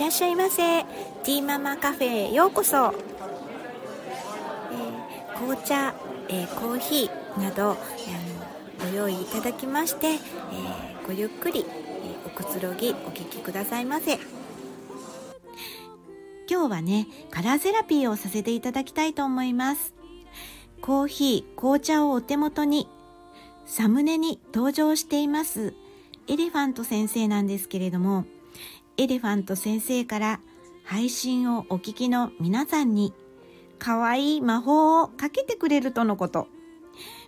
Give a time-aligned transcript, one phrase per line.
[0.00, 0.82] らっしゃいませ。
[1.24, 2.94] ティーママカフェへようこそ、
[4.72, 5.94] えー、紅茶、
[6.30, 7.76] えー、コーヒーなど、
[8.78, 10.18] えー、ご用意いただきまして、え
[11.06, 14.18] ごゆっくり、えおくつろぎお聞きくださいませ。
[16.48, 19.92] 今日はねカラーセラピーをさせていただきたいと思います。
[20.80, 22.88] コーヒー紅茶をお手元に
[23.66, 25.74] サムネに登場しています
[26.26, 28.24] エレファント先生なんですけれども
[28.96, 30.40] エレファント先生から
[30.84, 33.14] 配信をお聞きの皆さんに
[33.78, 36.48] 可愛い魔法をかけてくれるとのこと。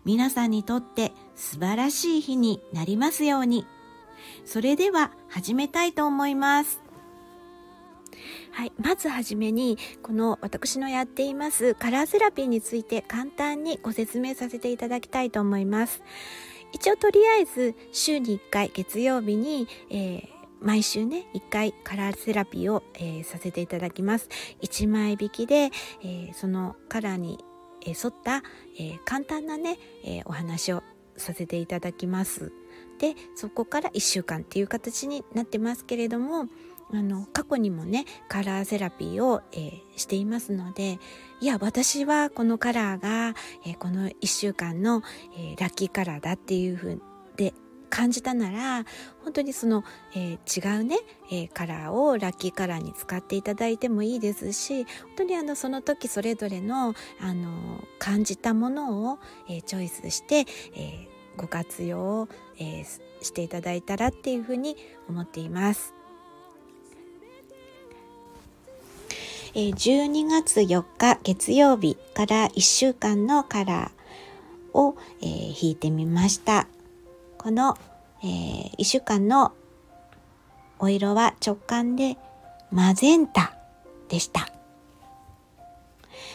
[0.05, 3.67] 皆さんにとって素晴らしい日になりますように。
[4.45, 6.83] それでは始めたいと思います。
[8.51, 8.73] はい。
[8.79, 16.03] まずはじめに、この私のやっていますカラーセラピーについて簡単にご説明させていただきたいと思います。
[16.73, 20.29] 一応とりあえず週に1回月曜日に、えー、
[20.63, 24.29] 毎週ね、1回カラーセラピーを、えー、させていただきます。
[24.63, 25.71] 1枚引きで、
[26.03, 27.39] えー、そのカラーに、
[27.85, 28.45] 沿った、
[28.79, 30.85] え簡単なね、えお話を
[31.17, 32.53] させていただきます。
[33.01, 36.47] で、そこから1週間っていう形になってますけれども、
[36.95, 40.99] あの過去にもねカラーセラピーを、えー、していますので
[41.41, 43.35] いや私はこのカラーが、
[43.67, 45.03] えー、この1週間の、
[45.37, 46.99] えー、ラッキーカラーだっていう風
[47.37, 47.55] で
[47.93, 48.87] 感じたなら
[49.23, 49.85] 本当にその、
[50.17, 50.97] えー、違うね、
[51.31, 64.77] えー、カラーをラッキーカラーに使っていただいてもいいですし本当にあのその時それぞれのあの感じたものを、えー、チョイスして、えご活用を、えしていただいたらっていうふうに
[65.09, 65.95] 思っています。
[69.55, 76.67] え12月4日月曜日から1週間のカラーを、え引いてみました。
[77.43, 77.77] この、
[78.23, 79.53] えー、1週間の
[80.79, 82.17] お色は直感で
[82.71, 83.57] マゼンタ
[84.09, 84.49] でした。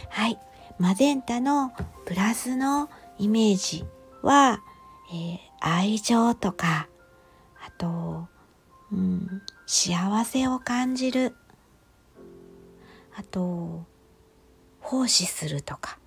[0.09, 0.37] はい。
[0.79, 1.71] マゼンタの
[2.05, 3.85] プラスのイメージ
[4.21, 4.61] は、
[5.13, 6.89] えー、愛情とか、
[7.65, 8.27] あと、
[8.91, 11.35] うん、幸せを感じる。
[13.15, 13.85] あと、
[14.81, 15.99] 奉仕するとか、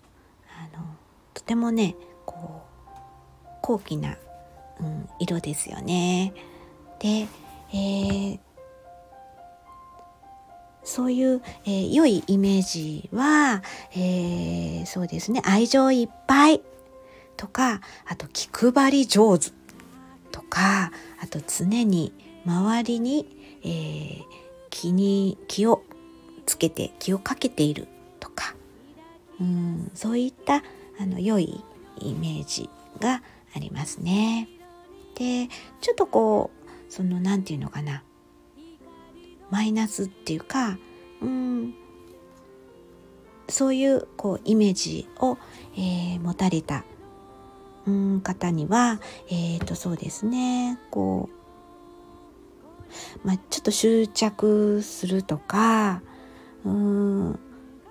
[0.74, 0.84] あの、
[1.32, 1.96] とてもね、
[2.26, 4.18] こう、高貴な
[4.80, 6.32] うん、色ですよね。
[6.98, 7.26] で、
[7.72, 8.38] えー、
[10.84, 16.62] そういう、えー、良いイメージは、えー、そうですね愛情いっぱい
[17.36, 19.50] とかあと気配り上手
[20.32, 20.90] とか
[21.22, 22.12] あと常に
[22.44, 23.26] 周りに、
[23.62, 24.22] えー、
[24.70, 25.82] 気に気を
[26.46, 27.86] つけて気をかけている
[28.18, 28.54] とか、
[29.40, 30.62] うん、そういった
[31.00, 31.62] あの良い
[32.00, 32.68] イメージ
[32.98, 33.22] が
[33.54, 34.48] ありますね。
[35.20, 35.48] で
[35.82, 36.50] ちょっとこ
[36.88, 38.02] うその何て言うのかな。
[39.50, 40.78] マイナスっていうか
[41.20, 41.74] うん
[43.48, 45.36] そういうこうイメージを、
[45.76, 46.84] えー、持たれた
[47.86, 51.28] うん方にはえっ、ー、とそうですねこ
[53.24, 56.00] う、まあ、ちょっと執着するとか
[56.64, 57.38] うん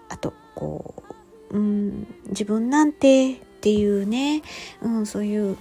[0.08, 1.04] あとこ
[1.52, 4.42] ううん自分なんてっていうね、
[4.82, 5.58] うん、そういう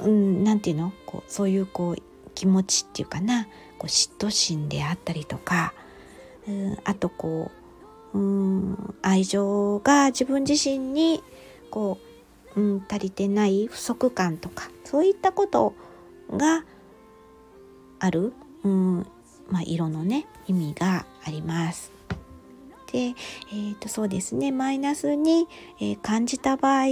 [0.00, 0.92] うん、なんていうの？
[1.06, 2.02] こうそういうこう
[2.34, 3.44] 気持ちっていうかな。
[3.78, 5.74] こう嫉妬心であったりとか、
[6.48, 7.50] うん、あとこ
[8.12, 11.22] う、うん、愛情が自分自身に
[11.70, 11.98] こ
[12.56, 14.70] う、うん、足りてない不足感とか。
[14.84, 15.74] そういったこと
[16.30, 16.64] が
[17.98, 19.06] ある、うん
[19.50, 21.90] まあ、色のね意味があります。
[22.92, 24.52] で、えー、とそうですね。
[24.52, 25.48] マイナスに、
[25.80, 26.84] えー、感じた場合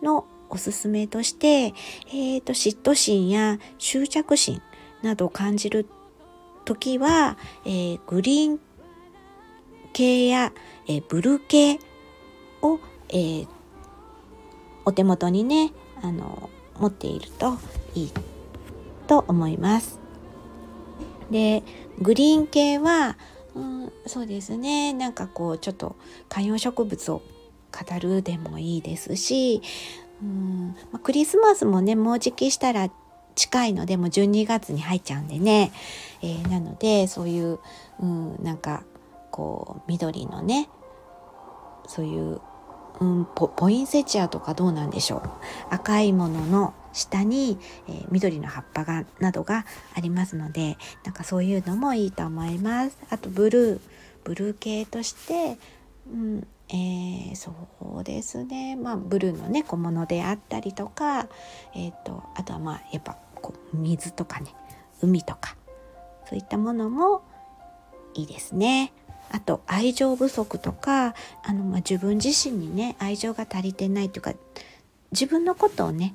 [0.00, 1.74] のおすすめとして、
[2.08, 4.60] えーと、嫉妬心や執着心
[5.02, 5.86] などを感じる
[6.64, 8.60] 時は、えー、グリーン
[9.92, 10.52] 系や、
[10.86, 11.78] えー、ブルー系
[12.62, 13.48] を、えー、
[14.84, 15.72] お手元にね
[16.02, 17.58] あの持っていると
[17.94, 18.12] いい
[19.06, 19.98] と思います。
[21.30, 21.62] で
[22.00, 23.16] グリーン系は、
[23.54, 25.96] うん、そうですねなんかこうちょっと
[26.28, 27.22] 観葉植物を
[27.72, 29.62] 語るでもいいですし
[30.22, 30.76] うん。
[30.92, 32.90] ま、クリスマスもねもうじきしたら
[33.34, 35.72] 近いのでもう12月に入っちゃうんでね、
[36.22, 37.58] えー、なのでそういう、
[38.00, 38.84] うん、なんか
[39.30, 40.68] こう緑のね
[41.86, 42.40] そういう、
[43.00, 45.22] うん、ポポインセチアとかどうなんでしょう。
[45.70, 47.58] 赤いものの下に、
[47.88, 49.64] えー、緑の葉っぱがなどが
[49.94, 52.98] ありますのでなんかそういうのもいいと思います。
[53.10, 53.80] あとブルー
[54.24, 55.56] ブルー系として、
[56.12, 57.52] うん、えー、そ
[58.00, 61.26] うですねまあブルーのね小物であったりとか、
[61.74, 64.54] えーと、あとはまあやっぱこう水とかね
[65.02, 65.56] 海とか
[66.28, 67.22] そういったものも
[68.14, 68.92] いいですね。
[69.32, 71.14] あと愛情不足とか
[71.44, 74.32] あの、まあ、自分自身にね愛情が足りてないというか
[75.12, 76.14] 自分のことをね、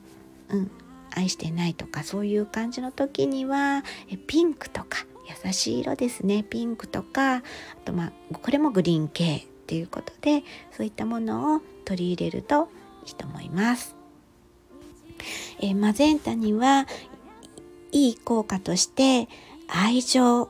[0.50, 0.72] うん、
[1.12, 5.06] 愛してないとかそういう感じの時にはえピンクとか
[5.46, 7.42] 優しい色ですねピンクとかあ
[7.86, 12.70] とまあこれもグリーン系っていうことでそういったものを取り入れると
[13.08, 13.96] いいと思います。
[15.60, 16.86] えー、マゼンタには
[17.92, 19.28] いい効果として
[19.68, 20.50] 愛情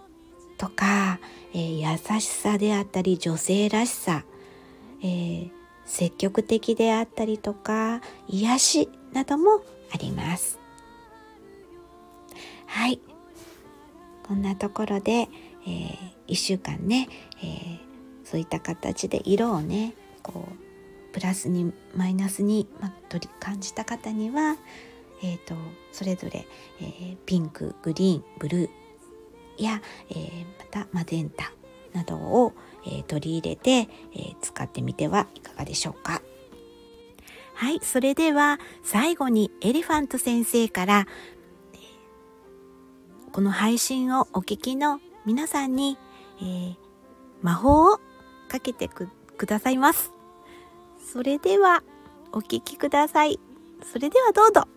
[0.57, 1.19] とか、
[1.53, 4.25] えー、優しさであったり女性らしさ、
[5.01, 5.51] えー、
[5.85, 9.61] 積極的であったりとか癒しなども
[9.93, 10.59] あります。
[12.65, 12.99] はい。
[14.27, 15.97] こんなところで、えー、
[16.27, 17.07] 1週間ね、
[17.41, 17.79] えー、
[18.35, 24.57] そういった形で色をねこうプラスにマイナスに、ま取り感じた方には、
[25.23, 25.55] えーと、
[25.93, 26.45] それぞれ、
[26.81, 28.69] えー、ピンクグリーンブルー
[29.57, 31.53] や、えー、またマゼンタ
[31.93, 32.51] などを、
[32.85, 36.21] えー、取り入れて、え使ってみてはいかがでしょうか。
[37.53, 41.07] はい、それでは最後にエレファント先生から
[43.31, 45.97] この配信をお聞きの皆さんに、
[46.41, 46.75] えー、
[47.41, 48.01] 魔法を
[48.55, 49.09] かけてく
[49.45, 50.13] ださいます。
[51.11, 51.83] それでは
[52.31, 53.39] お聞きください。
[53.91, 54.67] それではどうぞ。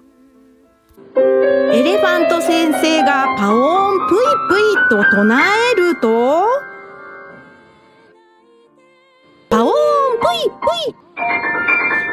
[1.17, 5.41] エレファント先生がパオーンプイプイと唱
[5.73, 6.45] えると、
[9.49, 9.73] パオーン
[10.19, 10.95] プイプイ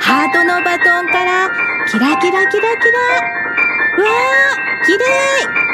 [0.01, 1.49] ハートのバトンから
[1.87, 2.99] キラキラキラキラ
[4.03, 5.64] わー綺麗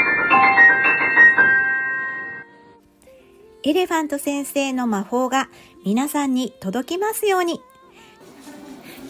[3.63, 5.47] エレファント先生の魔法が
[5.85, 7.61] 皆さんに届きますように。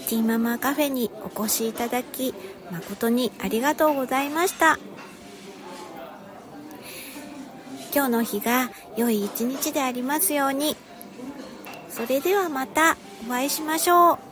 [0.10, 2.34] ティーママカフェにお越しいただき、
[2.70, 4.78] 誠にありがとうございました。
[7.96, 10.76] 今日の日が良い一日でありますように。
[11.90, 14.31] それではまたお会いしましょう。